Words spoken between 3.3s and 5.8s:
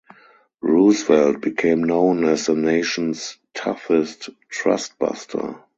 toughest trust-buster.